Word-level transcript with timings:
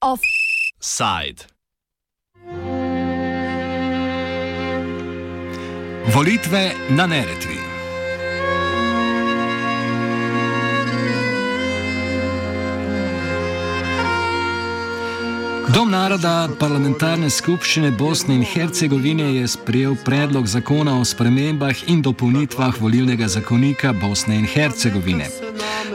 Offside. 0.00 1.46
Volitve 6.06 6.74
na 6.90 7.06
Neretvi. 7.06 7.65
Dom 15.74 15.90
naroda 15.90 16.48
parlamentarne 16.60 17.26
skupščine 17.30 17.90
Bosne 17.98 18.36
in 18.38 18.44
Hercegovine 18.46 19.26
je 19.34 19.48
sprejel 19.50 19.96
predlog 20.04 20.46
zakona 20.46 20.94
o 21.00 21.04
spremembah 21.04 21.88
in 21.90 22.04
dopolnitvah 22.06 22.78
volilnega 22.80 23.26
zakonika 23.28 23.92
Bosne 23.92 24.38
in 24.38 24.46
Hercegovine. 24.46 25.45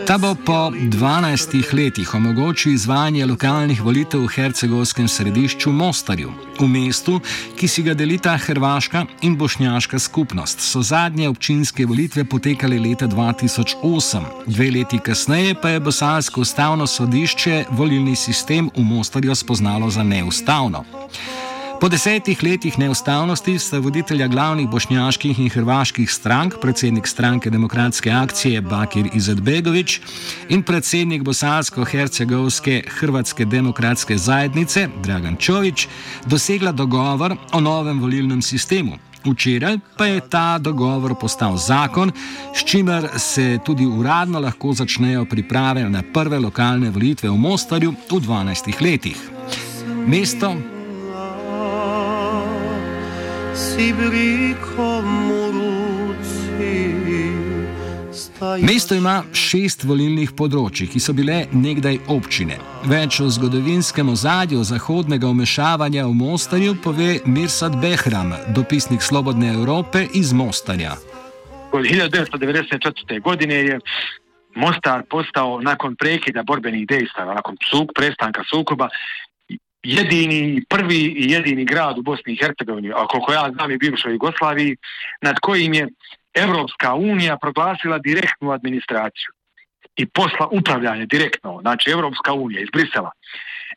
Ta 0.07 0.17
bo 0.17 0.35
po 0.45 0.71
12 0.75 1.73
letih 1.73 2.15
omogočil 2.15 2.73
izvajanje 2.73 3.25
lokalnih 3.25 3.81
volitev 3.81 4.21
v 4.21 4.31
hercegovskem 4.35 5.07
središču 5.07 5.71
Mostarju, 5.71 6.31
v 6.59 6.67
mestu, 6.67 7.19
ki 7.55 7.67
si 7.67 7.83
ga 7.83 7.93
delita 7.93 8.37
hrvaška 8.37 9.05
in 9.21 9.37
bošnjaška 9.37 9.99
skupnost. 9.99 10.59
So 10.59 10.81
zadnje 10.81 11.29
občinske 11.29 11.85
volitve 11.85 12.25
potekale 12.25 12.79
leta 12.79 13.07
2008, 13.07 14.25
dve 14.47 14.71
leti 14.71 14.99
kasneje 14.99 15.55
pa 15.61 15.69
je 15.69 15.79
bosansko 15.79 16.41
ustavno 16.41 16.87
sodišče 16.87 17.65
volilni 17.69 18.15
sistem 18.15 18.69
v 18.75 18.83
Mostarju 18.83 19.35
spoznalo 19.35 19.89
za 19.89 20.03
neustavno. 20.03 20.83
Po 21.81 21.89
desetih 21.89 22.43
letih 22.43 22.75
neustavnosti 22.79 23.55
sta 23.59 23.79
voditelja 23.81 24.27
glavnih 24.27 24.67
bošnjaških 24.69 25.39
in 25.39 25.49
hrvaških 25.49 26.11
strank, 26.13 26.59
predsednik 26.61 27.07
stranke 27.07 27.49
Demokratske 27.49 28.11
akcije 28.11 28.61
Bakir 28.61 29.07
Izetbegovič 29.13 29.95
in 30.49 30.61
predsednik 30.63 31.23
bosansko-hercegovske 31.25 32.83
Hrvatske 32.99 33.45
demokratske 33.45 34.17
zajednice 34.17 34.87
Dragan 35.03 35.35
Čovič, 35.35 35.87
dosegla 36.25 36.71
dogovor 36.71 37.33
o 37.53 37.59
novem 37.59 37.99
volilnem 37.99 38.41
sistemu. 38.41 38.99
Včeraj 39.25 39.79
pa 39.97 40.05
je 40.05 40.21
ta 40.29 40.57
dogovor 40.57 41.15
postal 41.21 41.57
zakon, 41.57 42.11
s 42.53 42.63
čimer 42.63 43.09
se 43.17 43.57
tudi 43.65 43.85
uradno 43.85 44.39
lahko 44.39 44.73
začnejo 44.73 45.25
priprave 45.25 45.89
na 45.89 46.03
prve 46.13 46.39
lokalne 46.39 46.89
volitve 46.89 47.29
v 47.29 47.37
Mostarju 47.37 47.91
v 47.91 48.21
12 48.21 48.81
letih. 48.81 49.17
Mesto 50.05 50.80
Mesto 58.61 58.95
ima 58.95 59.21
šest 59.37 59.83
volilnih 59.85 60.31
področji, 60.37 60.87
ki 60.89 60.99
so 61.01 61.13
bile 61.13 61.43
nekdaj 61.53 61.99
občine. 62.13 62.57
Več 62.89 63.19
o 63.21 63.27
zgodovinskem 63.29 64.09
ozadju 64.09 64.63
zahodnega 64.65 65.29
umešavanja 65.29 66.07
v 66.07 66.15
Mostarju 66.17 66.75
pove 66.83 67.19
Mirsad 67.25 67.77
Behram, 67.81 68.33
dopisnik 68.55 69.05
Slobodne 69.05 69.53
Evrope 69.53 70.07
iz 70.17 70.33
Mostarja. 70.33 70.97
Od 71.71 71.85
1994. 71.85 73.21
godine 73.21 73.55
je 73.55 73.79
Mostar 74.55 75.05
postao 75.09 75.61
nakon 75.61 75.95
prekida 75.95 76.43
borbenih 76.43 76.87
dejstava, 76.87 77.37
nakon 77.37 77.55
suk, 77.69 77.93
prestanka 77.95 78.43
sukoba, 78.49 78.89
jedini, 79.83 80.63
prvi 80.69 80.95
i 80.95 81.31
jedini 81.31 81.65
grad 81.65 81.97
u 81.97 82.01
Bosni 82.01 82.33
i 82.33 82.37
Hercegovini, 82.37 82.91
a 82.95 83.07
koliko 83.07 83.33
ja 83.33 83.51
znam 83.53 83.71
i 83.71 83.77
bivšoj 83.77 84.11
Jugoslaviji, 84.11 84.77
nad 85.21 85.35
kojim 85.41 85.73
je 85.73 85.87
Evropska 86.33 86.93
unija 86.93 87.37
proglasila 87.37 87.97
direktnu 87.97 88.51
administraciju 88.51 89.31
i 89.95 90.05
posla 90.05 90.47
upravljanje 90.51 91.05
direktno, 91.05 91.59
znači 91.61 91.91
Evropska 91.91 92.33
unija 92.33 92.61
iz 92.61 92.69
Brisela. 92.73 93.11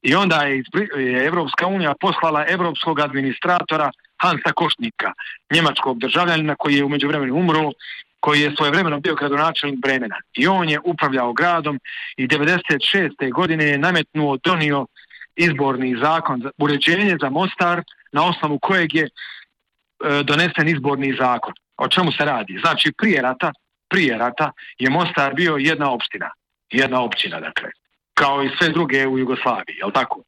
I 0.02 0.14
onda 0.14 0.36
je, 0.36 0.58
iz, 0.58 0.64
je 0.96 1.26
Evropska 1.26 1.66
unija 1.66 1.94
poslala 2.00 2.44
evropskog 2.48 3.00
administratora 3.00 3.90
Hansa 4.22 4.52
Košnika, 4.56 5.12
njemačkog 5.54 5.98
državljanina 5.98 6.54
koji 6.58 6.74
je 6.74 6.84
umeđu 6.84 7.08
vremenu 7.08 7.34
umro, 7.34 7.72
koji 8.20 8.40
je 8.40 8.52
svoje 8.56 8.70
vremeno 8.70 9.00
bio 9.00 9.14
gradonačelnik 9.14 9.80
Bremena. 9.80 10.16
I 10.34 10.46
on 10.46 10.68
je 10.68 10.80
upravljao 10.84 11.32
gradom 11.32 11.80
i 12.16 12.26
96. 12.28 13.32
godine 13.32 13.64
je 13.64 13.78
nametnuo, 13.78 14.36
donio 14.44 14.86
izborni 15.36 15.96
zakon, 16.02 16.50
uređenje 16.58 17.16
za 17.20 17.30
Mostar 17.30 17.82
na 18.12 18.28
osnovu 18.28 18.58
kojeg 18.58 18.94
je 18.94 19.04
e, 19.04 19.10
donesen 20.22 20.68
izborni 20.68 21.16
zakon. 21.18 21.54
O 21.76 21.88
čemu 21.88 22.12
se 22.12 22.24
radi? 22.24 22.58
Znači 22.60 22.92
prije 22.92 23.22
rata, 23.22 23.52
prije 23.88 24.18
rata 24.18 24.52
je 24.78 24.90
Mostar 24.90 25.34
bio 25.34 25.56
jedna 25.56 25.90
opština. 25.92 26.30
Jedna 26.70 27.02
općina, 27.02 27.40
dakle. 27.40 27.70
Kao 28.14 28.44
i 28.44 28.50
sve 28.58 28.68
druge 28.68 29.06
u 29.06 29.18
Jugoslaviji, 29.18 29.76
je 29.76 29.92
tako? 29.92 30.22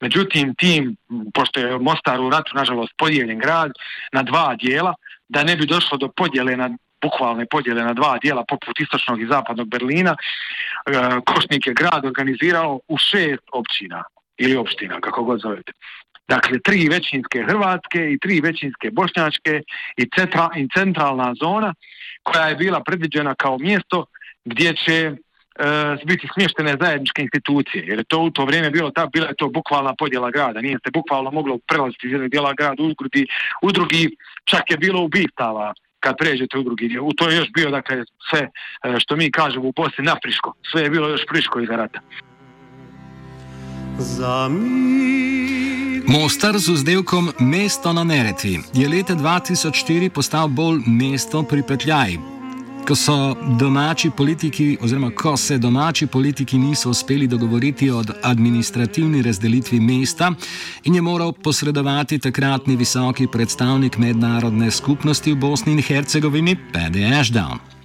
Međutim, 0.00 0.54
tim, 0.54 0.96
pošto 1.34 1.60
je 1.60 1.78
Mostar 1.78 2.20
u 2.20 2.30
ratu, 2.30 2.52
nažalost, 2.54 2.92
podijeljen 2.98 3.38
grad 3.38 3.72
na 4.12 4.22
dva 4.22 4.54
dijela, 4.54 4.94
da 5.28 5.44
ne 5.44 5.56
bi 5.56 5.66
došlo 5.66 5.98
do 5.98 6.08
podjele 6.08 6.56
na 6.56 6.70
bukvalne 7.02 7.46
podjele 7.46 7.84
na 7.84 7.94
dva 7.94 8.18
dijela 8.18 8.44
poput 8.48 8.80
istočnog 8.80 9.22
i 9.22 9.26
zapadnog 9.26 9.68
Berlina, 9.68 10.16
e, 10.16 10.92
Košnik 11.26 11.66
je 11.66 11.74
grad 11.74 12.04
organizirao 12.04 12.80
u 12.88 12.96
šest 12.98 13.44
općina 13.52 14.02
ili 14.38 14.56
opština, 14.56 15.00
kako 15.00 15.22
god 15.24 15.40
zovete. 15.40 15.72
Dakle, 16.28 16.58
tri 16.58 16.88
većinske 16.88 17.42
hrvatske 17.48 18.12
i 18.12 18.18
tri 18.18 18.40
većinske 18.40 18.90
bošnjačke 18.90 19.62
i, 19.96 20.08
centra, 20.14 20.48
i 20.56 20.68
centralna 20.76 21.34
zona 21.42 21.74
koja 22.22 22.48
je 22.48 22.56
bila 22.56 22.80
predviđena 22.80 23.34
kao 23.34 23.58
mjesto 23.58 24.04
gdje 24.44 24.74
će 24.76 24.96
e, 24.96 25.14
biti 26.04 26.28
smještene 26.34 26.76
zajedničke 26.80 27.22
institucije. 27.22 27.84
Jer 27.86 27.98
je 27.98 28.04
to 28.04 28.18
u 28.18 28.30
to 28.30 28.44
vrijeme 28.44 28.70
bilo 28.70 28.90
ta, 28.90 29.06
bila 29.06 29.26
je 29.26 29.34
to 29.38 29.48
bukvalna 29.48 29.94
podjela 29.94 30.30
grada. 30.30 30.60
Nije 30.60 30.78
se 30.84 30.90
bukvalno 30.92 31.30
moglo 31.30 31.58
prelaziti 31.68 32.06
iz 32.06 32.12
jednog 32.12 32.30
dijela 32.30 32.52
grada 32.52 32.82
u 32.82 32.94
drugi, 32.94 33.26
u 33.62 33.72
drugi, 33.72 34.16
čak 34.44 34.70
je 34.70 34.76
bilo 34.76 35.02
ubistava 35.02 35.74
kad 36.00 36.16
pređete 36.18 36.58
u 36.58 36.62
drugi 36.62 36.98
U 36.98 37.12
to 37.12 37.30
je 37.30 37.36
još 37.36 37.48
bio, 37.52 37.70
dakle, 37.70 38.04
sve 38.30 38.40
e, 38.40 38.48
što 38.98 39.16
mi 39.16 39.30
kažemo 39.30 39.68
u 39.68 39.72
Bosni 39.72 40.04
napriško. 40.04 40.54
Sve 40.70 40.82
je 40.82 40.90
bilo 40.90 41.08
još 41.08 41.24
friško 41.30 41.60
iza 41.60 41.76
rata. 41.76 42.00
Mostar 46.08 46.58
z 46.58 46.68
vzdevkom 46.68 47.32
Mesto 47.40 47.92
na 47.92 48.04
Neretvi 48.04 48.60
je 48.74 48.88
leta 48.88 49.14
2004 49.14 50.08
postal 50.08 50.48
bolj 50.48 50.80
mesto 50.86 51.42
pripetljaj. 51.42 52.18
Ko 52.88 52.94
so 52.94 53.34
domači 53.58 54.10
politiki, 54.16 54.78
oziroma 54.80 55.10
ko 55.10 55.36
se 55.36 55.58
domači 55.58 56.06
politiki 56.06 56.58
niso 56.58 56.90
uspeli 56.90 57.26
dogovoriti 57.26 57.90
o 57.90 58.02
administrativni 58.22 59.22
razdelitvi 59.22 59.80
mesta 59.80 60.32
in 60.84 60.94
je 60.94 61.02
moral 61.02 61.32
posredovati 61.32 62.18
takratni 62.18 62.76
visoki 62.76 63.26
predstavnik 63.32 63.98
mednarodne 63.98 64.70
skupnosti 64.70 65.32
v 65.32 65.36
Bosni 65.36 65.72
in 65.72 65.82
Hercegovini, 65.82 66.56
Paddy 66.72 67.04
Ashdown. 67.04 67.75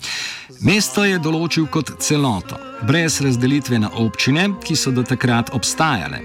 Mesto 0.62 1.04
je 1.08 1.20
določil 1.20 1.66
kot 1.72 1.96
celoto, 2.04 2.58
brez 2.88 3.22
razdelitve 3.22 3.80
na 3.80 3.90
občine, 4.04 4.50
ki 4.62 4.76
so 4.76 4.92
do 4.92 5.04
takrat 5.04 5.54
obstajale. 5.56 6.22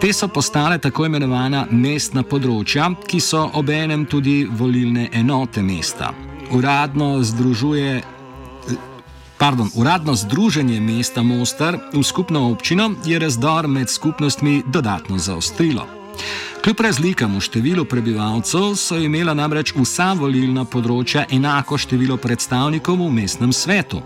Te 0.00 0.12
so 0.12 0.28
postale 0.30 0.78
tako 0.78 1.08
imenovana 1.08 1.64
mestna 1.70 2.22
področja, 2.22 2.86
ki 3.08 3.18
so 3.20 3.42
obenem 3.58 4.06
tudi 4.06 4.44
volilne 4.46 5.08
enote 5.12 5.62
mesta. 5.62 6.12
Uradno 6.54 7.18
združuje. 7.26 7.98
Pardon, 9.38 9.68
uradno 9.74 10.14
združenje 10.18 10.80
mesta 10.80 11.22
Mostar 11.22 11.76
v 11.92 12.02
skupno 12.02 12.48
občino 12.50 12.92
je 13.06 13.18
razdor 13.18 13.68
med 13.68 13.90
skupnostmi 13.90 14.62
dodatno 14.66 15.18
zaostrilo. 15.18 15.86
Kljub 16.58 16.80
razlikam 16.82 17.36
v 17.38 17.40
številu 17.44 17.84
prebivalcev 17.86 18.72
so 18.74 18.96
imela 18.98 19.30
namreč 19.36 19.70
vsa 19.76 20.10
volilna 20.18 20.64
področja 20.66 21.22
enako 21.30 21.78
število 21.78 22.16
predstavnikov 22.18 22.98
v 22.98 23.10
mestnem 23.14 23.52
svetu. 23.54 24.00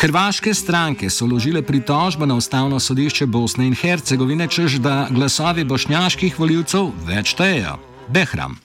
Hrvaške 0.00 0.54
stranke 0.56 1.10
so 1.12 1.28
ložile 1.28 1.60
pritožbo 1.62 2.24
na 2.28 2.36
ustavno 2.40 2.80
sodišče 2.80 3.28
Bosne 3.28 3.68
in 3.68 3.76
Hercegovine, 3.76 4.48
čež 4.48 4.78
da 4.80 5.06
glasovi 5.12 5.64
bošnjaških 5.68 6.40
voljivcev 6.40 6.90
več 7.08 7.34
tejo. 7.36 7.76
Behram. 8.08 8.56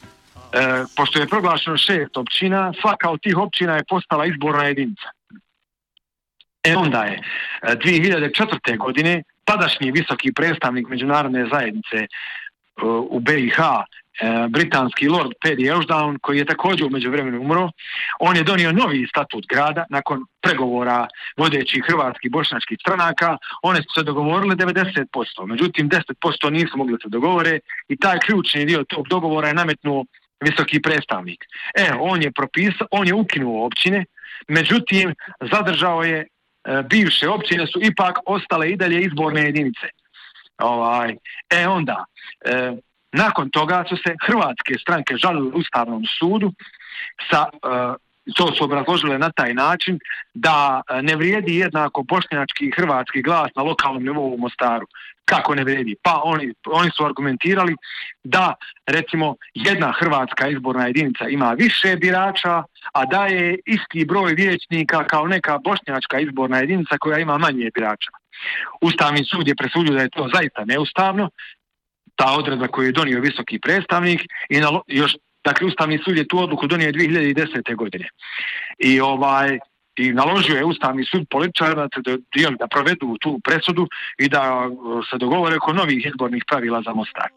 E, 0.52 0.86
pošto 0.96 1.20
je 1.20 1.28
proglašeno 1.28 1.78
šest 1.78 2.18
općina, 2.18 2.72
svaka 2.82 3.12
od 3.12 3.22
tih 3.22 3.38
općina 3.38 3.76
je 3.76 3.88
postala 3.90 4.26
izborna 4.26 4.72
jedinica. 4.72 5.12
E 6.64 6.76
onda 6.78 7.04
je 7.04 7.22
2004. 7.64 8.78
godine 8.78 9.24
tadašnji 9.44 9.92
visoki 9.92 10.32
predstavnik 10.34 10.88
međunarodne 10.88 11.48
zajednice 11.52 12.08
u 12.88 13.20
BiH 13.20 13.60
e, 13.60 14.48
britanski 14.50 15.08
lord 15.08 15.32
Paddy 15.46 15.72
Ashdown 15.72 16.18
koji 16.22 16.38
je 16.38 16.46
također 16.46 16.86
umeđu 16.88 17.12
vremenu 17.12 17.42
umro, 17.42 17.70
on 18.20 18.36
je 18.36 18.44
donio 18.44 18.72
novi 18.72 19.08
statut 19.10 19.46
grada 19.48 19.86
nakon 19.90 20.26
pregovora 20.42 21.08
vodećih 21.38 21.84
hrvatskih 21.88 22.32
bošnjačkih 22.32 22.78
stranaka, 22.80 23.38
one 23.64 23.82
su 23.82 23.90
se 23.96 24.04
dogovorile 24.04 24.56
90%, 24.56 25.46
međutim 25.46 25.90
10% 25.90 26.50
nisu 26.50 26.78
mogli 26.78 26.98
se 27.04 27.10
dogovore 27.10 27.60
i 27.88 27.98
taj 27.98 28.20
ključni 28.20 28.66
dio 28.66 28.84
tog 28.84 29.08
dogovora 29.08 29.48
je 29.48 29.54
nametnuo 29.54 30.06
visoki 30.42 30.82
predstavnik. 30.82 31.46
E, 31.76 31.92
on 32.00 32.22
je 32.22 32.32
propisao, 32.32 32.88
on 32.92 33.08
je 33.08 33.14
ukinuo 33.14 33.66
općine, 33.66 34.06
međutim, 34.48 35.16
zadržao 35.52 36.04
je, 36.04 36.20
e, 36.20 36.84
bivše 36.90 37.30
općine 37.30 37.68
su 37.68 37.80
ipak 37.82 38.20
ostale 38.26 38.70
i 38.70 38.78
dalje 38.78 39.02
izborne 39.02 39.42
jedinice. 39.42 39.88
Ovaj, 40.62 41.16
e 41.50 41.68
onda, 41.68 42.06
e, 42.46 42.72
nakon 43.12 43.50
toga 43.50 43.84
su 43.90 43.96
se 43.96 44.16
hrvatske 44.26 44.74
stranke 44.82 45.16
žalili 45.18 45.48
u 45.48 45.58
Ustavnom 45.58 46.04
sudu 46.20 46.54
sa 47.30 47.46
e, 47.54 47.58
to 48.36 48.56
su 48.56 48.64
obrazložile 48.64 49.18
na 49.18 49.32
taj 49.32 49.54
način 49.54 50.00
da 50.34 50.82
e, 50.90 51.02
ne 51.02 51.16
vrijedi 51.16 51.56
jednako 51.56 52.04
bošnjački 52.04 52.66
i 52.66 52.72
hrvatski 52.72 53.22
glas 53.22 53.50
na 53.56 53.64
lokalnom 53.64 54.04
nivou 54.04 54.34
u 54.34 54.38
Mostaru. 54.38 54.88
Kako 55.26 55.56
ne 55.56 55.64
vrijedi? 55.64 55.96
Pa 56.04 56.22
oni, 56.24 56.54
oni 56.66 56.92
su 56.98 57.06
argumentirali 57.06 57.76
da 58.24 58.54
recimo 58.88 59.36
jedna 59.54 59.94
hrvatska 60.00 60.48
izborna 60.48 60.88
jedinica 60.88 61.28
ima 61.28 61.52
više 61.54 61.96
birača, 61.96 62.64
a 62.94 63.06
da 63.06 63.26
je 63.26 63.60
isti 63.66 64.06
broj 64.06 64.34
vijećnika 64.34 65.04
kao 65.04 65.28
neka 65.28 65.58
bošnjačka 65.58 66.20
izborna 66.20 66.58
jedinica 66.58 66.98
koja 66.98 67.20
ima 67.20 67.38
manje 67.38 67.70
birača. 67.74 68.10
Ustavni 68.82 69.26
sud 69.26 69.48
je 69.48 69.56
presudio 69.56 69.94
da 69.94 70.02
je 70.02 70.10
to 70.10 70.30
zaista 70.34 70.66
neustavno, 70.66 71.30
ta 72.16 72.36
odredba 72.38 72.68
koju 72.68 72.86
je 72.86 72.92
donio 72.92 73.20
visoki 73.20 73.60
predstavnik 73.60 74.22
i 74.50 74.60
na, 74.60 74.70
još 74.88 75.16
Dakle, 75.44 75.68
Ustavni 75.68 76.00
sud 76.06 76.18
je 76.18 76.28
tu 76.28 76.40
odluku 76.40 76.68
donio 76.68 76.92
2010. 76.92 77.76
godine. 77.76 78.10
I 78.80 79.00
ovaj 79.02 79.60
i 79.98 80.14
naložio 80.14 80.56
je 80.56 80.66
Ustavni 80.66 81.06
sud 81.06 81.28
političara 81.30 81.88
da, 81.88 81.88
da, 82.02 82.50
da 82.60 82.68
provedu 82.68 83.18
tu 83.22 83.40
presudu 83.44 83.88
i 84.18 84.30
da 84.30 84.68
uh, 84.68 85.06
se 85.10 85.18
dogovore 85.18 85.56
oko 85.56 85.74
novih 85.74 86.06
izbornih 86.06 86.44
pravila 86.48 86.82
za 86.86 86.94
Mostar. 86.94 87.30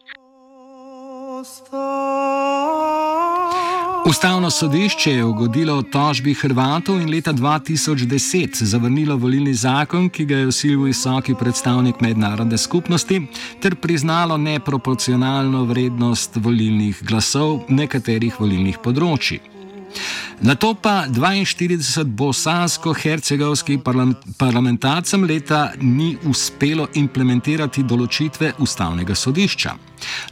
Ustavno 4.05 4.49
sodišče 4.49 5.11
je 5.11 5.23
ugodilo 5.25 5.81
tožbi 5.81 6.33
Hrvatov 6.33 7.01
in 7.01 7.09
leta 7.09 7.33
2010 7.33 8.63
zavrnilo 8.63 9.15
volilni 9.17 9.53
zakon, 9.53 10.09
ki 10.09 10.25
ga 10.25 10.37
je 10.37 10.47
usilil 10.47 10.83
visoki 10.83 11.33
predstavnik 11.39 12.01
mednarodne 12.01 12.57
skupnosti, 12.57 13.21
ter 13.61 13.75
priznalo 13.75 14.37
neproporcionalno 14.37 15.63
vrednost 15.63 16.35
volilnih 16.35 17.01
glasov 17.01 17.63
nekaterih 17.69 18.39
volilnih 18.39 18.77
področji. 18.77 19.41
Na 20.41 20.55
to 20.55 20.75
pa 20.77 21.07
42 21.09 22.03
bosansko-hercegovskih 22.05 23.81
parlamentarcem 24.37 25.23
leta 25.23 25.71
ni 25.81 26.13
uspelo 26.29 26.91
implementirati 26.93 27.83
določitve 27.83 28.53
ustavnega 28.59 29.15
sodišča. 29.15 29.77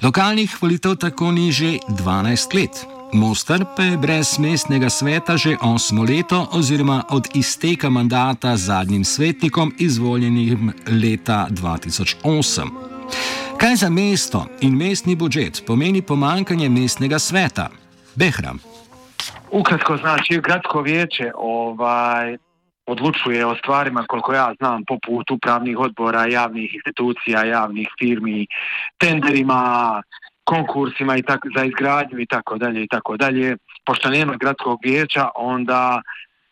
Lokalnih 0.03 0.61
volitev 0.61 0.99
tako 1.07 1.31
ni 1.31 1.51
že 1.51 1.79
12 1.89 2.59
let. 2.59 2.92
Mostar 3.13 3.65
pa 3.77 3.83
je 3.83 3.98
brez 3.98 4.39
mestnega 4.39 4.89
sveta 4.89 5.38
že 5.38 5.57
osmo 5.62 6.04
leto, 6.04 6.48
oziroma 6.51 7.04
od 7.10 7.27
izteka 7.36 7.89
mandata 7.89 8.57
zadnjim 8.57 9.06
svetnikom, 9.06 9.74
izvoljenim 9.80 10.74
leta 10.88 11.48
2008. 11.50 12.69
Kaj 13.57 13.75
za 13.75 13.89
mesto 13.89 14.45
in 14.62 14.77
mestni 14.77 15.15
budžet 15.15 15.63
pomeni 15.68 16.01
pomankanje 16.01 16.69
mestnega 16.69 17.19
sveta? 17.19 17.69
Behram. 18.15 18.60
Ukratko, 19.51 19.98
znači, 19.98 20.42
gradsko 20.42 20.81
vijeće 20.81 21.31
ovaj, 21.36 22.38
odlučuje 22.86 23.45
o 23.45 23.56
stvarima, 23.56 24.06
koliko 24.07 24.33
ja 24.33 24.54
znam, 24.60 24.83
poput 24.88 25.31
upravnih 25.31 25.80
odbora, 25.80 26.25
javnih 26.25 26.74
institucija, 26.74 27.44
javnih 27.44 27.88
firmi, 28.00 28.48
tenderima, 28.98 30.01
konkursima 30.43 31.17
i 31.17 31.21
tako 31.21 31.47
za 31.57 31.63
izgradnju 31.65 32.19
i 32.19 32.25
tako 32.25 32.57
dalje 32.57 32.83
i 32.83 32.87
tako 32.87 33.17
dalje. 33.17 33.57
Pošto 33.85 34.09
nema 34.09 34.35
gradskog 34.35 34.79
vijeća, 34.83 35.29
onda 35.35 36.01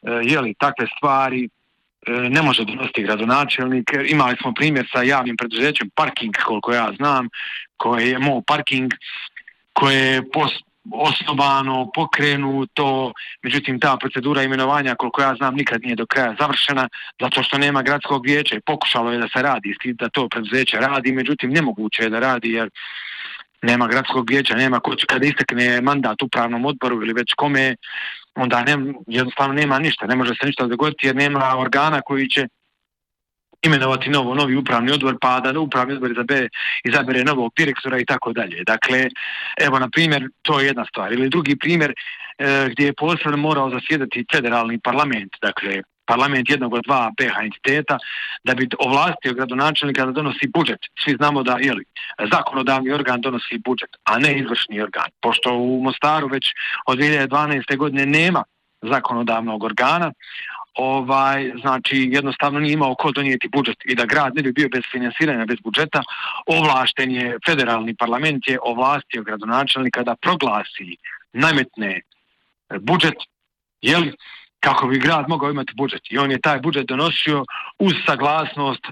e, 0.02 0.12
je 0.24 0.42
li 0.42 0.54
takve 0.60 0.88
stvari 0.98 1.50
e, 2.08 2.12
ne 2.12 2.42
može 2.42 2.66
donositi 2.66 3.04
gradonačelnik. 3.04 3.92
Imali 4.08 4.38
smo 4.42 4.54
primjer 4.54 4.88
sa 4.94 5.02
javnim 5.02 5.38
preduzećem 5.38 5.90
Parking, 5.96 6.36
koliko 6.46 6.74
ja 6.74 6.92
znam, 6.98 7.28
koje 7.78 8.10
je 8.10 8.20
mo 8.20 8.42
parking, 8.48 8.92
koje 9.74 9.98
je 9.98 10.32
pos, 10.34 10.52
osnovano, 10.92 11.92
pokrenuto, 11.96 13.14
međutim 13.44 13.80
ta 13.80 13.98
procedura 13.98 14.44
imenovanja, 14.44 14.96
koliko 14.96 15.22
ja 15.22 15.36
znam, 15.36 15.56
nikad 15.56 15.82
nije 15.82 15.96
do 15.96 16.06
kraja 16.06 16.36
završena, 16.40 16.90
zato 17.22 17.44
što 17.44 17.58
nema 17.58 17.82
gradskog 17.82 18.26
vijeća 18.26 18.56
i 18.56 18.62
pokušalo 18.66 19.12
je 19.12 19.18
da 19.18 19.28
se 19.28 19.42
radi, 19.42 19.76
da 19.86 20.10
to 20.10 20.28
preduzeće 20.30 20.78
radi, 20.78 21.12
međutim 21.12 21.52
nemoguće 21.52 22.04
je 22.04 22.10
da 22.10 22.20
radi 22.20 22.52
jer 22.52 22.70
nema 23.62 23.88
gradskog 23.88 24.30
vijeća, 24.30 24.56
nema 24.56 24.80
ko 24.80 24.96
će 24.96 25.06
kada 25.06 25.26
istekne 25.26 25.82
mandat 25.82 26.22
upravnom 26.22 26.66
odboru 26.66 27.02
ili 27.02 27.14
već 27.14 27.34
kome, 27.38 27.76
onda 28.36 28.64
ne, 28.64 28.94
jednostavno 29.08 29.54
nema 29.54 29.80
ništa, 29.80 30.08
ne 30.08 30.16
može 30.16 30.34
se 30.42 30.46
ništa 30.46 30.68
dogoditi 30.68 31.08
jer 31.08 31.16
nema 31.16 31.58
organa 31.58 32.02
koji 32.02 32.30
će 32.30 32.48
imenovati 33.62 34.10
novo, 34.10 34.36
novi 34.36 34.56
upravni 34.56 34.92
odbor, 34.92 35.18
pa 35.22 35.40
da 35.40 35.60
upravni 35.60 35.94
odbor 35.94 36.12
izabere, 36.12 36.50
izabere 36.84 37.24
novog 37.24 37.52
direktora 37.58 38.00
i 38.00 38.06
tako 38.06 38.34
dalje. 38.34 38.64
Dakle, 38.64 39.10
evo, 39.62 39.80
na 39.80 39.90
primjer, 39.90 40.30
to 40.42 40.60
je 40.60 40.66
jedna 40.66 40.86
stvar. 40.86 41.14
Ili 41.14 41.30
drugi 41.30 41.56
primjer, 41.56 41.94
e, 42.38 42.70
gdje 42.72 42.86
je 42.86 42.94
posebno 42.94 43.38
morao 43.38 43.70
zasjedati 43.70 44.26
federalni 44.32 44.80
parlament, 44.80 45.32
dakle, 45.42 45.82
parlament 46.12 46.50
jednog 46.50 46.74
od 46.74 46.84
dva 46.88 47.12
PH 47.18 47.36
entiteta 47.44 47.98
da 48.44 48.54
bi 48.56 48.70
ovlastio 48.80 49.34
gradonačelnika 49.34 50.06
da 50.06 50.12
donosi 50.12 50.48
budžet. 50.54 50.80
Svi 51.04 51.16
znamo 51.16 51.44
da 51.44 51.58
je 51.62 51.74
zakonodavni 52.32 52.92
organ 52.92 53.22
donosi 53.22 53.62
budžet, 53.66 53.92
a 54.04 54.20
ne 54.20 54.32
izvršni 54.40 54.82
organ. 54.82 55.10
Pošto 55.22 55.54
u 55.56 55.82
Mostaru 55.84 56.28
već 56.28 56.46
od 56.88 56.98
2012. 56.98 57.78
godine 57.78 58.06
nema 58.06 58.44
zakonodavnog 58.82 59.64
organa, 59.64 60.12
ovaj 60.74 61.52
znači 61.62 62.10
jednostavno 62.12 62.60
nije 62.60 62.74
imao 62.74 62.96
ko 62.96 63.12
donijeti 63.12 63.48
budžet 63.48 63.78
i 63.86 63.96
da 63.96 64.06
grad 64.06 64.36
ne 64.36 64.42
bi 64.42 64.52
bio 64.52 64.70
bez 64.70 64.84
finansiranja, 64.92 65.46
bez 65.46 65.60
budžeta, 65.64 66.04
ovlašten 66.46 67.12
je 67.12 67.38
federalni 67.46 67.96
parlament 67.96 68.48
je 68.48 68.60
ovlastio 68.62 69.24
gradonačelnika 69.24 70.04
da 70.04 70.16
proglasi 70.16 70.96
nametne 71.34 72.02
budžet 72.80 73.18
jeli, 73.82 74.14
kako 74.62 74.88
bi 74.88 75.00
grad 75.00 75.26
mogao 75.30 75.52
imati 75.52 75.74
budžet. 75.76 76.02
I 76.10 76.18
on 76.18 76.32
je 76.32 76.42
taj 76.42 76.60
budžet 76.60 76.86
donosio 76.86 77.46
uz 77.80 77.94
saglasnost 78.06 78.86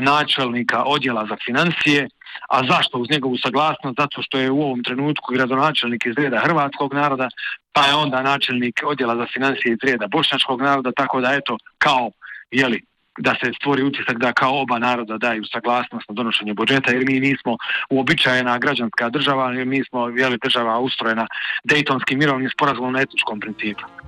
načelnika 0.00 0.84
odjela 0.84 1.26
za 1.30 1.36
financije. 1.46 2.08
A 2.48 2.62
zašto 2.70 2.98
uz 2.98 3.08
njegovu 3.10 3.36
saglasnost? 3.36 3.98
Zato 3.98 4.22
što 4.22 4.38
je 4.38 4.50
u 4.50 4.62
ovom 4.62 4.82
trenutku 4.82 5.32
gradonačelnik 5.32 6.06
iz 6.06 6.14
reda 6.16 6.40
hrvatskog 6.44 6.94
naroda, 6.94 7.28
pa 7.72 7.86
je 7.86 7.94
onda 7.94 8.22
načelnik 8.22 8.80
odjela 8.84 9.16
za 9.16 9.26
financije 9.34 9.72
iz 9.72 9.78
reda 9.82 10.06
bošnjačkog 10.06 10.62
naroda, 10.62 10.92
tako 10.92 11.20
da 11.20 11.34
eto, 11.34 11.58
kao, 11.78 12.10
jeli, 12.50 12.82
da 13.18 13.34
se 13.44 13.52
stvori 13.60 13.82
utisak 13.82 14.18
da 14.18 14.32
kao 14.32 14.60
oba 14.60 14.78
naroda 14.78 15.18
daju 15.18 15.44
saglasnost 15.44 16.08
na 16.08 16.14
donošenje 16.14 16.54
budžeta, 16.54 16.90
jer 16.92 17.04
mi 17.06 17.20
nismo 17.20 17.56
uobičajena 17.90 18.58
građanska 18.58 19.10
država, 19.10 19.52
jer 19.52 19.66
mi 19.66 19.84
smo 19.84 20.08
jeli, 20.08 20.38
država 20.42 20.78
ustrojena 20.78 21.26
Dejtonskim 21.64 22.18
mirovnim 22.18 22.50
sporazumom 22.50 22.92
na 22.92 23.00
etničkom 23.00 23.40
principu. 23.40 24.05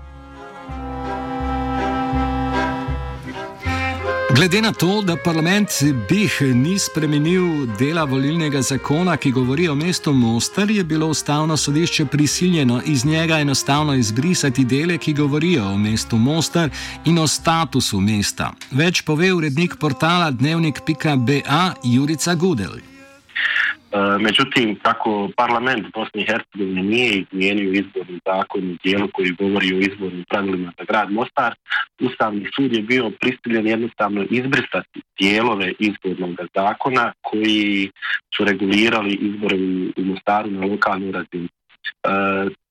Glede 4.38 4.62
na 4.62 4.73
to, 4.73 5.02
da 5.02 5.16
parlament 5.16 5.68
BIH 6.09 6.40
ni 6.54 6.78
spremenil 6.78 7.66
dela 7.78 8.04
volilnega 8.04 8.62
zakona, 8.62 9.16
ki 9.16 9.33
govori 9.33 9.68
o 9.68 9.75
mestu 9.75 10.12
Mostar, 10.12 10.71
je 10.71 10.85
bilo 10.85 11.07
ustavno 11.07 11.57
sodišče 11.57 12.04
prisiljeno 12.07 12.83
iz 12.87 13.04
njega 13.04 13.38
enostavno 13.38 13.95
izbrisati 13.95 14.64
dele, 14.64 14.99
ki 14.99 15.14
govorijo 15.14 15.64
o 15.64 15.78
mestu 15.78 16.16
Mostar 16.16 16.71
in 17.04 17.18
o 17.18 17.26
statusu 17.26 18.00
mesta. 18.00 18.52
Več 18.71 19.02
pove 19.02 19.33
urednik 19.33 19.75
portala 19.80 20.30
dnevnik.ba 20.30 21.75
Jurica 21.85 22.35
Gudel. 22.35 22.98
E, 23.99 24.19
međutim, 24.19 24.78
kako 24.83 25.31
parlament 25.37 25.87
Bosne 25.95 26.23
i 26.23 26.26
Hercegovine 26.26 26.83
nije 26.83 27.12
izmijenio 27.12 27.73
izborni 27.73 28.19
zakon 28.26 28.71
u 28.71 28.76
dijelu 28.85 29.09
koji 29.12 29.31
govori 29.31 29.75
o 29.75 29.78
izbornim 29.78 30.25
pravilima 30.28 30.73
za 30.78 30.85
grad 30.85 31.12
Mostar, 31.12 31.55
Ustavni 32.00 32.47
sud 32.57 32.73
je 32.73 32.83
bio 32.83 33.11
prisiljen 33.21 33.67
jednostavno 33.67 34.25
izbrisati 34.31 35.00
dijelove 35.21 35.73
izbornog 35.78 36.37
zakona 36.55 37.12
koji 37.23 37.90
su 38.37 38.45
regulirali 38.45 39.12
izbore 39.14 39.57
u 39.97 40.02
Mostaru 40.05 40.50
na 40.50 40.67
lokalnu 40.67 41.12
razinu. 41.12 41.49
E, 41.49 42.09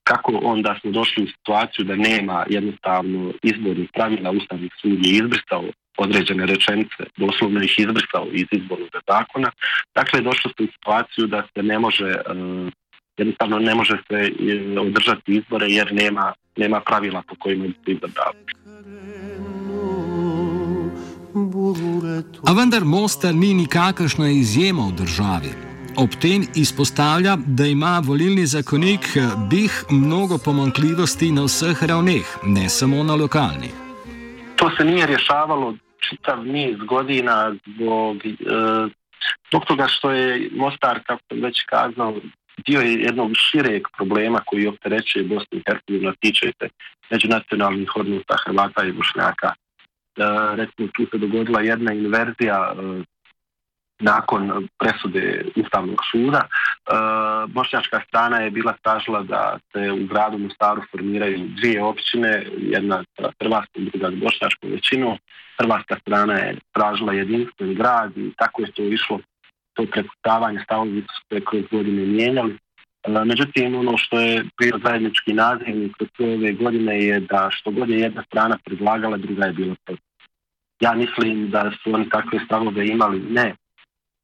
kako 0.04 0.40
onda 0.44 0.78
smo 0.82 0.92
došli 0.92 1.24
u 1.24 1.28
situaciju 1.28 1.86
da 1.86 1.96
nema 1.96 2.46
jednostavno 2.50 3.34
izbornih 3.44 3.90
pravila, 3.94 4.32
Ustavni 4.32 4.70
sud 4.82 5.06
je 5.06 5.12
izbrisao 5.12 5.64
određene 5.98 6.46
rečenice, 6.46 7.04
doslovno 7.18 7.64
ih 7.64 7.80
izbrisao 7.80 8.28
iz 8.32 8.48
izbornog 8.52 8.90
zakona. 9.08 9.52
Dakle, 9.96 10.22
došlo 10.22 10.52
se 10.58 10.64
u 10.64 10.68
situaciju 10.76 11.28
da 11.28 11.44
se 11.54 11.64
ne 11.64 11.80
može, 11.80 12.06
uh, 12.06 12.72
jednostavno 13.18 13.60
ne 13.60 13.76
može 13.76 13.98
se 14.08 14.32
uh, 14.32 14.88
održati 14.88 15.32
izbore 15.34 15.68
jer 15.70 15.94
nema, 15.94 16.34
nema 16.58 16.80
pravila 16.80 17.24
po 17.28 17.36
kojima 17.40 17.64
bi 17.68 17.74
se 17.86 17.92
izabrali. 17.92 18.38
A 22.48 22.54
vendar 22.54 22.86
Mostar 22.86 23.36
ni 23.36 23.54
nikakršna 23.54 24.30
izjema 24.30 24.88
v 24.88 24.92
državi. 24.92 25.68
ob 25.98 26.10
tem 26.22 26.44
izpostavlja, 26.56 27.38
da 27.46 27.66
ima 27.66 28.02
volilni 28.06 28.46
zakonik 28.46 29.18
bih 29.50 29.84
mnogo 29.90 30.38
pomankljivosti 30.46 31.32
na 31.32 31.44
vseh 31.44 31.84
ravneh, 31.84 32.38
ne 32.44 32.70
samo 32.70 33.04
na 33.04 33.16
lokalni. 33.16 33.72
To 34.56 34.70
se 34.78 34.86
nije 34.86 35.08
rješavalo 35.08 35.74
čitav 36.10 36.46
niz 36.46 36.78
godina 36.88 37.56
zbog, 37.66 38.26
e, 38.26 38.34
zbog 39.50 39.66
toga 39.66 39.88
što 39.88 40.12
je 40.12 40.50
Mostar, 40.52 41.00
kako 41.08 41.22
sam 41.30 41.42
već 41.42 41.64
kazao, 41.64 42.16
dio 42.66 42.82
je 42.82 42.94
jednog 42.94 43.32
šireg 43.36 43.84
problema 43.98 44.40
koji 44.46 44.68
opterećuje 44.68 45.24
Bosnu 45.24 45.60
i 45.60 45.64
Hercegovinu, 45.68 46.14
tiče 46.20 46.52
se 46.62 46.70
međunacionalnih 47.10 47.96
odnosa 47.96 48.36
Hrvata 48.46 48.86
i 48.86 48.92
Bošnjaka. 48.92 49.48
E, 49.48 49.56
recimo, 50.56 50.88
tu 50.94 51.06
se 51.12 51.18
dogodila 51.18 51.62
jedna 51.62 51.94
inverzija 51.94 52.74
e, 52.74 53.04
nakon 54.00 54.68
presude 54.80 55.46
Ustavnog 55.56 56.00
suda. 56.12 56.42
E, 56.48 56.50
bošnjačka 57.48 58.02
strana 58.08 58.38
je 58.38 58.52
bila 58.52 58.74
tražila 58.84 59.24
da 59.24 59.60
se 59.72 59.92
u 59.92 60.06
gradu 60.06 60.38
Mostaru 60.38 60.82
formiraju 60.92 61.48
dvije 61.48 61.84
općine, 61.84 62.46
jedna 62.58 63.04
sa 63.16 63.32
hrvatskom, 63.42 63.86
druga 63.86 64.12
s 64.12 64.20
bošnjačkom 64.20 64.72
većinom. 64.72 65.18
Hrvatska 65.60 65.96
strana 66.02 66.34
je 66.34 66.58
tražila 66.74 67.14
jedinstven 67.14 67.74
grad 67.74 68.18
i 68.18 68.32
tako 68.38 68.62
je 68.62 68.72
to 68.72 68.84
išlo 68.84 69.20
to 69.74 69.86
preputavanje 69.92 70.60
stavovi 70.64 71.02
su 71.02 71.22
se 71.30 71.46
kroz 71.46 71.64
godine 71.72 72.06
mijenjali. 72.06 72.58
E, 73.04 73.26
međutim, 73.26 73.76
ono 73.76 73.98
što 73.98 74.20
je 74.20 74.46
bio 74.60 74.80
zajednički 74.86 75.34
nazivnik 75.34 75.92
kroz 75.98 76.10
ove 76.20 76.52
godine 76.52 77.00
je 77.00 77.20
da 77.20 77.48
što 77.52 77.72
god 77.72 77.90
je 77.90 78.00
jedna 78.00 78.24
strana 78.24 78.58
predlagala, 78.66 79.18
druga 79.18 79.46
je 79.46 79.54
bila 79.54 79.76
protiv. 79.86 80.04
Ja 80.80 80.94
mislim 80.94 81.50
da 81.50 81.72
su 81.84 81.94
oni 81.94 82.10
takve 82.10 82.40
stavove 82.46 82.88
imali 82.88 83.20
ne 83.20 83.56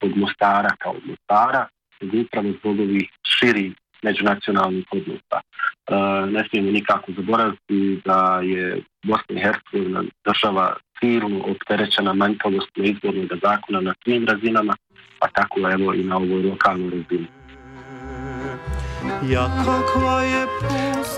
od 0.03 0.17
Mostara 0.17 0.75
kao 0.79 0.95
Mostara, 1.05 1.67
nego 2.01 2.17
upravo 2.17 2.53
zbog 2.59 2.79
ovih 2.79 3.09
širih 3.27 3.73
međunacionalnih 4.03 4.85
odnosa. 4.91 5.39
E, 5.39 5.95
ne 6.31 6.43
smijemo 6.49 6.71
nikako 6.71 7.11
zaboraviti 7.17 8.01
da 8.05 8.39
je 8.43 8.81
Bosna 9.03 9.35
i 9.35 9.43
Hercegovina 9.43 10.03
država 10.25 10.75
silno 10.99 11.39
opterećena 11.51 12.13
manjkavostima 12.13 12.87
izbornog 12.87 13.29
zakona 13.43 13.81
na 13.81 13.93
svim 14.03 14.25
razinama, 14.25 14.75
pa 15.19 15.27
tako 15.27 15.59
evo 15.59 15.93
i 15.93 16.03
na 16.03 16.17
ovoj 16.17 16.43
lokalnoj 16.43 16.89
razini. 16.89 17.27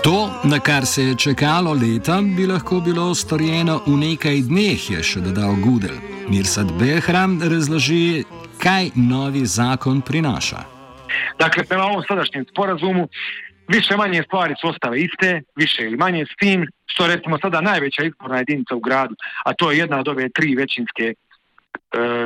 To, 0.04 0.30
na 0.44 0.58
kar 0.60 0.86
se 0.86 1.02
je 1.02 1.14
čakalo 1.14 1.72
leta, 1.72 2.20
bi 2.36 2.46
lahko 2.46 2.80
bilo 2.80 3.14
storjeno 3.14 3.80
v 3.86 3.96
nekaj 3.96 4.40
dneh, 4.48 4.90
je 4.90 5.02
še 5.02 5.20
dodal 5.20 5.54
Gudel. 5.64 5.96
Mirsad 6.28 6.72
Behram 6.78 7.38
razloži, 7.42 8.24
kaj 8.62 8.90
novi 8.94 9.46
zakon 9.46 10.00
prinaša. 10.00 10.56
Dakle, 11.38 11.64
prema 11.64 11.84
ovom 11.84 12.02
sadašnjem 12.08 12.44
sporazumu, 12.50 13.08
više 13.68 13.96
manje 13.96 14.22
stvari 14.22 14.54
su 14.60 14.68
ostale 14.68 15.00
iste, 15.00 15.42
više 15.56 15.82
ili 15.82 15.96
manje 15.96 16.24
s 16.24 16.36
tim, 16.38 16.66
što 16.86 17.06
recimo 17.06 17.38
sada 17.38 17.60
najveća 17.60 18.02
izborna 18.02 18.38
jedinica 18.38 18.74
u 18.74 18.80
gradu, 18.80 19.14
a 19.44 19.54
to 19.54 19.70
je 19.70 19.78
jedna 19.78 19.98
od 19.98 20.08
ove 20.08 20.28
tri 20.28 20.54
većinske 20.54 21.04
e, 21.04 21.14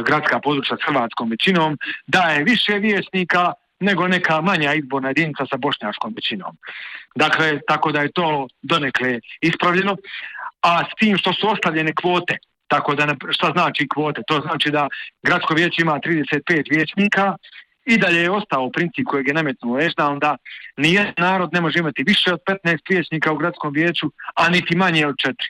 gradska 0.06 0.40
područja 0.40 0.76
s 0.76 0.86
hrvatskom 0.86 1.30
većinom, 1.30 1.78
daje 2.06 2.44
više 2.44 2.72
vjesnika 2.72 3.52
nego 3.80 4.08
neka 4.08 4.40
manja 4.40 4.74
izborna 4.74 5.08
jedinica 5.08 5.46
sa 5.50 5.56
bošnjačkom 5.56 6.12
većinom. 6.16 6.56
Dakle, 7.14 7.60
tako 7.68 7.92
da 7.92 8.00
je 8.02 8.12
to 8.12 8.48
donekle 8.62 9.20
ispravljeno, 9.40 9.96
a 10.62 10.84
s 10.84 10.94
tim 10.98 11.16
što 11.16 11.32
su 11.32 11.48
ostavljene 11.48 11.92
kvote, 11.94 12.38
tako 12.70 12.94
da 12.94 13.14
šta 13.30 13.50
znači 13.56 13.88
kvote? 13.88 14.22
To 14.26 14.40
znači 14.40 14.70
da 14.70 14.88
gradsko 15.22 15.54
vijeće 15.54 15.82
ima 15.82 16.00
35 16.04 16.70
vijećnika, 16.70 17.36
i 17.86 17.98
dalje 17.98 18.20
je 18.22 18.30
ostao 18.30 18.70
princip 18.70 19.06
kojeg 19.06 19.28
je 19.28 19.34
nametnuo 19.34 19.80
Ežda, 19.80 20.08
onda 20.08 20.36
nije 20.76 21.12
narod 21.16 21.50
ne 21.52 21.60
može 21.60 21.78
imati 21.78 22.04
više 22.06 22.32
od 22.32 22.40
15 22.48 22.78
vijećnika 22.90 23.32
u 23.32 23.36
gradskom 23.36 23.72
vijeću, 23.72 24.06
a 24.34 24.48
niti 24.48 24.76
manje 24.76 25.06
od 25.06 25.14
četiri. 25.18 25.48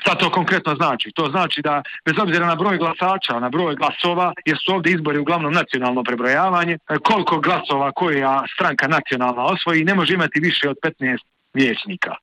Šta 0.00 0.14
to 0.14 0.30
konkretno 0.30 0.74
znači? 0.74 1.10
To 1.14 1.30
znači 1.30 1.62
da 1.62 1.82
bez 2.04 2.14
obzira 2.18 2.46
na 2.46 2.54
broj 2.54 2.78
glasača, 2.78 3.40
na 3.40 3.48
broj 3.48 3.74
glasova, 3.74 4.32
jer 4.44 4.58
su 4.64 4.74
ovdje 4.74 4.92
izbori 4.92 5.18
uglavnom 5.18 5.52
nacionalno 5.52 6.02
prebrojavanje, 6.04 6.78
koliko 7.04 7.40
glasova 7.40 7.92
koja 7.92 8.44
stranka 8.54 8.88
nacionalna 8.88 9.44
osvoji, 9.44 9.84
ne 9.84 9.94
može 9.94 10.14
imati 10.14 10.40
više 10.40 10.68
od 10.68 10.76
15 10.82 11.18
vijećnika. 11.54 12.14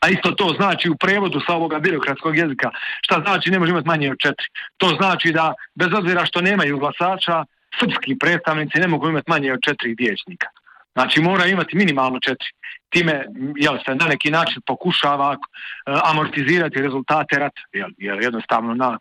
A 0.00 0.08
isto 0.08 0.30
to 0.30 0.54
znači 0.56 0.90
u 0.90 0.96
prevodu 0.96 1.40
sa 1.46 1.54
ovoga 1.54 1.78
birokratskog 1.78 2.36
jezika, 2.36 2.70
šta 3.02 3.22
znači 3.26 3.50
ne 3.50 3.58
može 3.58 3.70
imati 3.70 3.88
manje 3.88 4.10
od 4.10 4.18
četiri. 4.18 4.46
To 4.76 4.88
znači 4.88 5.32
da 5.32 5.54
bez 5.74 5.88
obzira 5.92 6.26
što 6.26 6.40
nemaju 6.40 6.78
glasača, 6.78 7.44
srpski 7.80 8.18
predstavnici 8.18 8.78
ne 8.78 8.88
mogu 8.88 9.08
imati 9.08 9.30
manje 9.30 9.52
od 9.52 9.60
četiri 9.62 9.94
vijećnika. 9.98 10.48
Znači 10.92 11.20
mora 11.20 11.46
imati 11.46 11.76
minimalno 11.76 12.20
četiri. 12.20 12.48
Time 12.90 13.24
jel, 13.56 13.78
se 13.84 13.94
na 13.94 14.06
neki 14.06 14.30
način 14.30 14.62
pokušava 14.66 15.32
eh, 15.32 15.92
amortizirati 16.04 16.82
rezultate 16.82 17.38
rata. 17.38 17.60
Jel, 17.72 17.90
jel, 17.98 18.22
jednostavno 18.22 18.74
na 18.74 18.98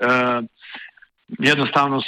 E, 0.00 0.42
jednostavno 1.38 1.98
eh, 1.98 2.02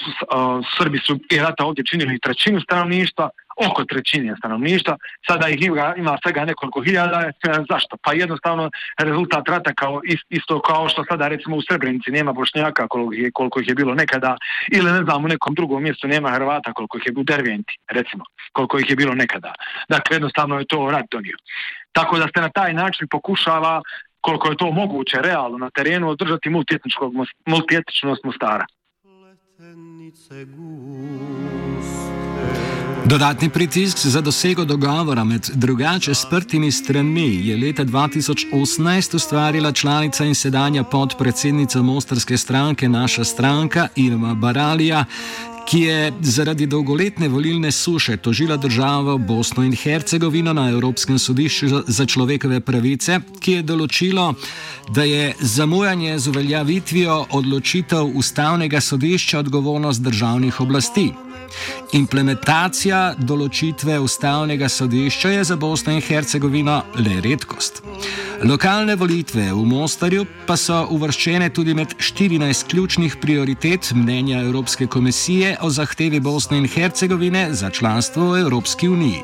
Srbi 0.79 0.99
su 0.99 1.19
i 1.31 1.39
rata 1.39 1.65
ovdje 1.65 1.85
činili 1.85 2.19
trećinu 2.19 2.61
stanovništva, 2.61 3.31
oko 3.57 3.85
trećine 3.85 4.35
stanovništva, 4.39 4.97
sada 5.27 5.49
ih 5.49 5.63
ima, 5.63 5.95
ima 5.97 6.19
svega 6.23 6.45
nekoliko 6.45 6.83
hiljada, 6.83 7.21
e, 7.21 7.33
zašto? 7.71 7.97
Pa 8.03 8.13
jednostavno 8.13 8.71
rezultat 8.99 9.49
rata 9.49 9.75
kao 9.75 10.01
isto 10.29 10.61
kao 10.61 10.89
što 10.89 11.05
sada 11.05 11.29
recimo 11.29 11.57
u 11.57 11.63
Srebrenici 11.63 12.11
nema 12.11 12.33
Bošnjaka 12.33 12.89
koliko, 12.89 13.13
je, 13.13 13.31
koliko 13.35 13.61
ih 13.61 13.69
je 13.69 13.75
bilo 13.75 13.95
nekada, 13.95 14.37
ili 14.73 14.93
ne 14.93 15.03
znam 15.05 15.25
u 15.25 15.29
nekom 15.29 15.55
drugom 15.55 15.83
mjestu 15.83 16.09
nema 16.09 16.31
Hrvata 16.31 16.73
koliko 16.73 16.99
ih 16.99 17.03
je 17.07 17.13
u 17.17 17.23
Derventi, 17.23 17.79
recimo, 17.91 18.25
koliko 18.53 18.79
ih 18.79 18.91
je 18.91 18.97
bilo 18.97 19.15
nekada. 19.15 19.55
Dakle, 19.89 20.17
jednostavno 20.17 20.59
je 20.59 20.67
to 20.69 20.91
rat 20.91 21.07
donio. 21.11 21.37
Tako 21.93 22.19
da 22.19 22.25
se 22.25 22.41
na 22.41 22.49
taj 22.49 22.73
način 22.75 23.09
pokušava 23.11 23.83
koliko 24.21 24.49
je 24.49 24.57
to 24.57 24.71
moguće 24.71 25.19
realno 25.23 25.59
na 25.59 25.71
terenu 25.71 26.09
održati 26.09 26.51
multietničnost 27.47 28.25
Mostara. 28.25 28.67
Dodatni 33.07 33.49
pritisk 33.49 34.07
za 34.07 34.21
dosego 34.21 34.65
dogovora 34.65 35.25
med 35.25 35.51
drugače 35.55 36.15
sprtimi 36.15 36.71
stranmi 36.73 37.47
je 37.47 37.57
leta 37.57 37.85
2018 37.85 39.17
ustvarila 39.17 39.73
članica 39.73 40.25
in 40.25 40.35
sedanja 40.35 40.85
podpredsednica 40.85 41.83
Mostarske 41.83 42.37
stranke 42.37 42.89
Naša 42.89 43.25
stranka 43.25 43.89
Ilma 43.97 44.35
Baralija, 44.35 45.05
ki 45.69 45.81
je 45.81 46.13
zaradi 46.21 46.67
dolgoletne 46.67 47.29
volilne 47.29 47.73
suše 47.73 48.17
tožila 48.17 48.57
državo 48.57 49.19
Bosno 49.19 49.65
in 49.65 49.77
Hercegovino 49.77 50.53
na 50.53 50.71
Evropskem 50.71 51.19
sodišču 51.19 51.67
za 51.87 52.07
človekove 52.07 52.61
pravice, 52.61 53.21
ki 53.41 53.53
je 53.53 53.63
določilo, 53.63 54.35
da 54.89 55.03
je 55.03 55.35
zamujanje 55.41 56.19
z 56.19 56.29
uveljavitvijo 56.29 57.27
odločitev 57.31 58.15
ustavnega 58.15 58.81
sodišča 58.81 59.39
odgovornost 59.39 60.03
državnih 60.03 60.61
oblasti. 60.61 61.32
Implementacija 61.93 63.15
določitve 63.19 63.99
ustavnega 64.01 64.69
sodišča 64.69 65.33
je 65.37 65.45
za 65.45 65.57
Bosno 65.57 65.93
in 65.93 66.01
Hercegovino 66.01 66.83
le 66.99 67.21
redkost. 67.25 67.83
Lokalne 68.43 68.97
volitve 68.97 69.53
v 69.53 69.65
Mostarju 69.69 70.27
pa 70.47 70.57
so 70.57 70.81
uvrščene 70.91 71.51
tudi 71.55 71.77
med 71.79 71.95
14 72.01 72.67
ključnih 72.71 73.17
prioritet 73.23 73.93
mnenja 73.95 74.43
Evropske 74.43 74.87
komisije 74.87 75.57
o 75.61 75.71
zahtevi 75.71 76.21
Bosne 76.21 76.59
in 76.59 76.69
Hercegovine 76.69 77.49
za 77.55 77.71
članstvo 77.71 78.33
v 78.33 78.41
Evropski 78.41 78.89
uniji. 78.89 79.23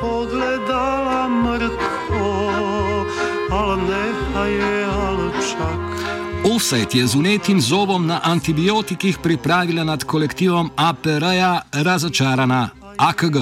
Pogledala 0.00 1.28
mrtvo, 1.28 2.32
ali 3.50 3.82
ne 3.82 4.50
je. 4.52 4.75
Offset 6.56 6.94
je 6.94 7.06
z 7.06 7.14
unetim 7.14 7.60
zobom 7.60 8.06
na 8.06 8.20
antibiotikih 8.24 9.18
pripravila 9.22 9.84
nad 9.84 10.04
kolektivom 10.04 10.70
APR-ja 10.76 11.60
razočarana 11.72 12.68
AKG. 12.96 13.36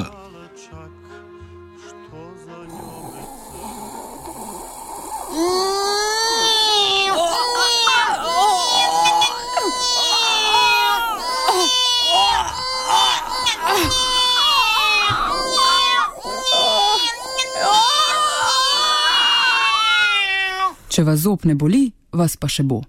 Če 20.89 21.03
vas 21.03 21.21
zob 21.21 21.45
ne 21.45 21.55
boli, 21.55 21.93
vas 22.11 22.37
pa 22.37 22.51
še 22.51 22.67
bo. 22.67 22.83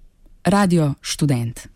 Radio 0.46 0.94
Študent. 1.02 1.75